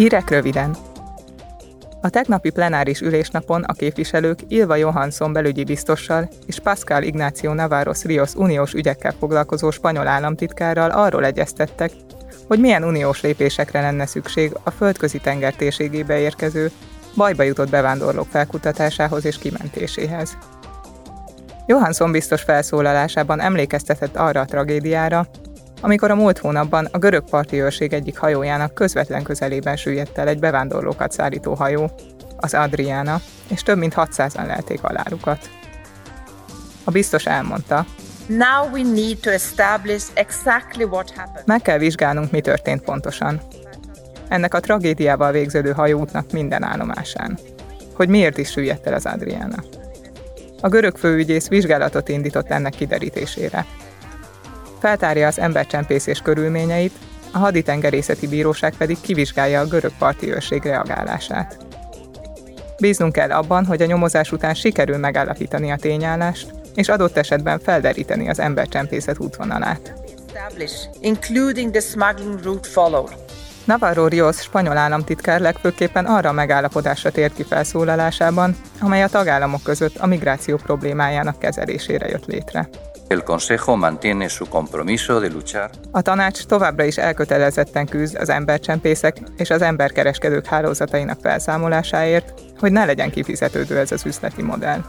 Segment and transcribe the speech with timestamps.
[0.00, 0.76] Hírek röviden.
[2.00, 8.34] A tegnapi plenáris ülésnapon a képviselők Ilva Johansson belügyi biztossal és Pascal Ignacio Navarros Rios
[8.34, 11.92] uniós ügyekkel foglalkozó spanyol államtitkárral arról egyeztettek,
[12.48, 16.70] hogy milyen uniós lépésekre lenne szükség a földközi tenger térségébe érkező,
[17.16, 20.36] bajba jutott bevándorlók felkutatásához és kimentéséhez.
[21.66, 25.26] Johansson biztos felszólalásában emlékeztetett arra a tragédiára,
[25.80, 30.38] amikor a múlt hónapban a görög parti őrség egyik hajójának közvetlen közelében süllyedt el egy
[30.38, 31.90] bevándorlókat szállító hajó,
[32.36, 35.50] az Adriana, és több mint 600-an lelték halálukat.
[36.84, 37.86] A biztos elmondta,
[38.26, 41.46] Now we need to establish exactly what happened.
[41.46, 43.40] Meg kell vizsgálnunk, mi történt pontosan.
[44.28, 47.38] Ennek a tragédiával végződő hajóútnak minden állomásán.
[47.94, 49.62] Hogy miért is süllyedt el az Adriana.
[50.60, 53.66] A görög főügyész vizsgálatot indított ennek kiderítésére.
[54.80, 56.92] Feltárja az embercsempészés körülményeit,
[57.32, 61.56] a haditengerészeti bíróság pedig kivizsgálja a görög parti őrség reagálását.
[62.78, 68.28] Bíznunk kell abban, hogy a nyomozás után sikerül megállapítani a tényállást, és adott esetben felderíteni
[68.28, 69.94] az embercsempészet útvonalát.
[73.64, 79.96] Navarro Rios spanyol államtitkár legfőképpen arra a megállapodásra tért ki felszólalásában, amely a tagállamok között
[79.96, 82.68] a migráció problémájának kezelésére jött létre.
[85.90, 92.84] A tanács továbbra is elkötelezetten küzd az embercsempészek és az emberkereskedők hálózatainak felszámolásáért, hogy ne
[92.84, 94.84] legyen kifizetődő ez az üzleti modell.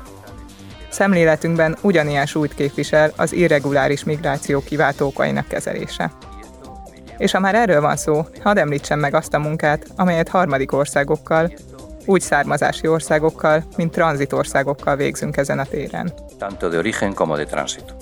[0.90, 6.12] Szemléletünkben ugyanilyen súlyt képvisel az irreguláris migráció kiváltókainak kezelése.
[7.18, 11.52] És ha már erről van szó, hadd említsem meg azt a munkát, amelyet harmadik országokkal,
[12.06, 16.14] úgy származási országokkal, mint tranzitországokkal végzünk ezen a téren.
[16.38, 17.94] Tanto de origen como de tránsito.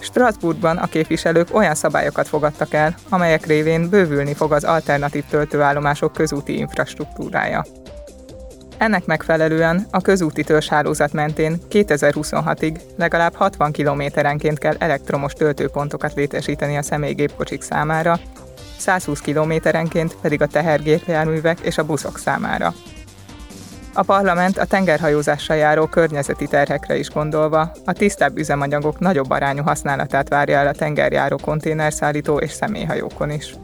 [0.00, 6.58] Strasbourgban a képviselők olyan szabályokat fogadtak el, amelyek révén bővülni fog az alternatív töltőállomások közúti
[6.58, 7.64] infrastruktúrája.
[8.78, 16.82] Ennek megfelelően a közúti törzshálózat mentén 2026-ig legalább 60 kilométerenként kell elektromos töltőpontokat létesíteni a
[16.82, 18.20] személygépkocsik számára,
[18.76, 22.74] 120 kilométerenként pedig a tehergépjárművek és a buszok számára.
[23.96, 30.28] A parlament a tengerhajózással járó környezeti terhekre is gondolva a tisztább üzemanyagok nagyobb arányú használatát
[30.28, 33.54] várja el a tengerjáró konténerszállító és személyhajókon is.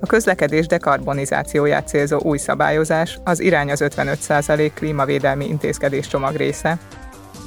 [0.00, 6.78] A közlekedés dekarbonizációját célzó új szabályozás az irány az 55% klímavédelmi intézkedés csomag része,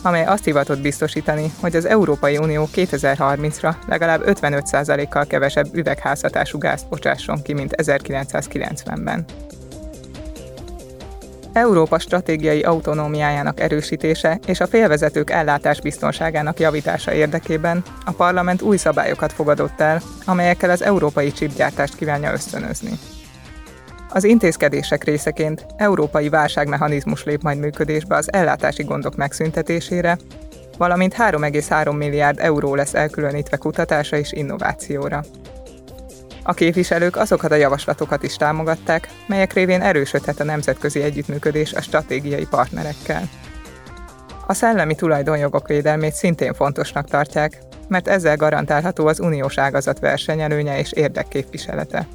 [0.02, 7.42] amely azt hivatott biztosítani, hogy az Európai Unió 2030-ra legalább 55%-kal kevesebb üvegházhatású gázt bocsásson
[7.42, 9.26] ki, mint 1990-ben.
[11.54, 19.34] Európa stratégiai autonómiájának erősítése és a félvezetők ellátás biztonságának javítása érdekében a parlament új szabályokat
[19.34, 22.92] fogadott el, amelyekkel az európai csipgyártást kívánja ösztönözni.
[24.14, 30.18] Az intézkedések részeként európai válságmechanizmus lép majd működésbe az ellátási gondok megszüntetésére,
[30.78, 35.24] valamint 3,3 milliárd euró lesz elkülönítve kutatásra és innovációra.
[36.44, 42.48] A képviselők azokat a javaslatokat is támogatták, melyek révén erősödhet a nemzetközi együttműködés a stratégiai
[42.50, 43.30] partnerekkel.
[44.48, 47.58] A szellemi tulajdonjogok védelmét szintén fontosnak tartják,
[47.88, 52.08] mert ezzel garantálható az uniós ágazat versenyelőnye és érdekképviselete.